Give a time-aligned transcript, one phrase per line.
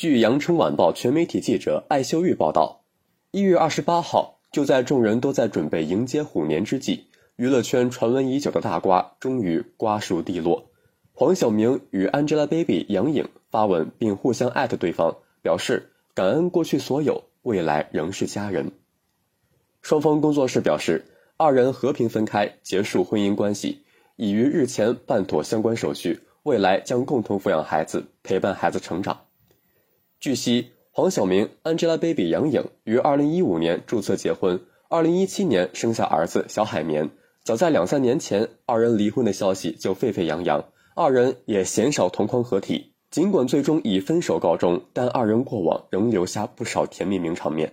[0.00, 2.84] 据羊城晚报全媒体记者艾秀玉报道，
[3.32, 10.70] 一月二十八号，就在众人都在准备迎接虎年之际，娱乐圈传闻已久的大瓜终于瓜熟蒂落。
[11.12, 18.72] 黄晓明与 Angelababy 杨颖发文并互相艾特对方，表示感恩过去所有，未来仍是家人。
[19.82, 21.04] 双方工作室表示，
[21.36, 23.82] 二人和平分开，结束婚姻关系，
[24.16, 29.26] 已于日前办妥相关手续，未来将共同抚养孩子，陪伴孩子成长。
[30.20, 37.08] 据悉，黄晓明、Angelababy 杨颖于2015年注册结婚，2017年生下儿子小海绵。
[37.42, 40.62] 早在两三年前，二人离婚的消息就沸沸扬扬。
[40.94, 47.72] 二人也鲜少同框合体，尽管最终以分手告终，但二人过往仍留下不少甜蜜名场面。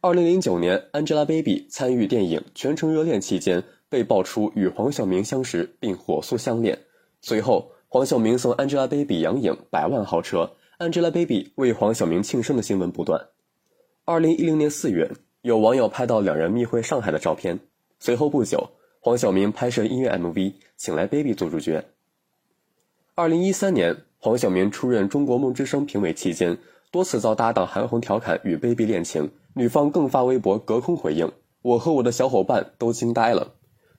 [0.00, 6.76] 二零零九年，Angelababy 参与电影《全程热恋》期间，被爆出与黄晓明相识并火速相恋。
[7.20, 10.50] 随后，黄晓明送 Angelababy 杨颖百万豪车
[10.82, 13.28] ，Angelababy 为黄晓明庆生的新闻不断。
[14.04, 15.12] 二零一零年四月，
[15.42, 17.60] 有网友拍到两人密会上海的照片。
[18.00, 21.84] 随后不久，黄晓明拍摄音乐 MV，请来 Baby 做主角。
[23.14, 26.58] 二零一三年，黄晓明出任中国梦之声评委期间，
[26.90, 31.30] 多次遭搭档韩红调侃与 Baby 恋情，女方更发微博隔空回应
[31.62, 33.54] ：“我和我的小伙伴都惊呆了。”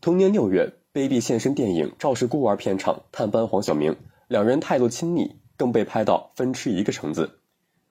[0.00, 3.96] 同年六月，Baby 现身电影《赵氏孤儿》片场探班黄晓明，
[4.28, 7.28] 两人态度亲密，更被拍到分吃一个橙子。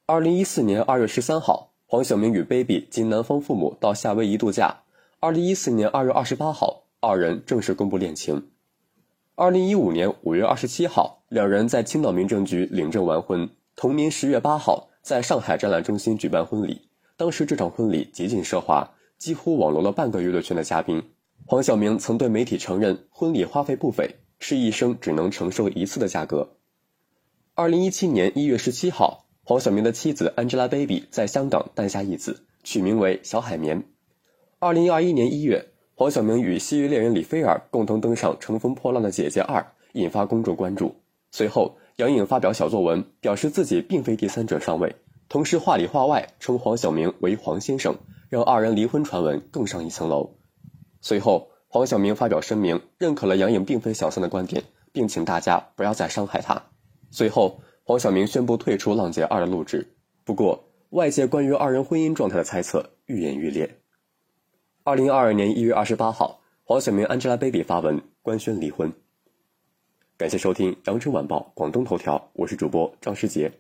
[0.08, 4.76] 二零一四年二月十三号，黄晓明与 Baby 及男方父母到夏威夷度假。
[5.20, 8.48] 二零一四年二月二十八号，二人正式公布恋情。
[9.36, 13.48] 二零一五年五月二十七号，两人在青岛民政局领证完婚。
[13.76, 16.82] 同年十月八号，在上海展览中心举办婚礼。
[17.18, 21.04] 当时这场婚礼极尽奢华，几乎网罗了半个娱乐圈的嘉宾。
[21.46, 26.48] 黄晓明曾对媒体承认，婚礼花费不菲，是一生只能承受一次的价格。
[27.60, 33.84] 二零一七年一月十七号，黄晓明的妻子 Angelababy 在香港诞下一子，取名为小海绵。
[34.60, 35.70] 二零二一年一月。
[35.96, 39.60] 黄晓明与西域恋人李菲儿共同登上《乘风破浪的姐姐二》，
[39.94, 40.98] 引发公众关注。
[41.32, 44.96] 随后，杨颖发表小作文，表示自己并非第三者上位，
[45.28, 47.98] 同时话里话外称黄晓明为黄先生，
[48.30, 50.36] 让二人离婚传闻更上一层楼。
[51.02, 56.62] 随后，黄晓明发表声明，认可了杨颖并非小三的观点，并请大家不要再伤害她。
[57.10, 59.96] 随后，黄晓明宣布退出《浪姐二》的录制。
[60.24, 63.80] 不过，外界关于二人婚姻状态的猜测愈演愈烈。
[64.84, 68.92] 二零二二年一月二十八号，黄晓明 Angelababy 发文官宣离婚。
[70.18, 73.52] 感谢收听羊城晚报广东头条，我是主播张世杰。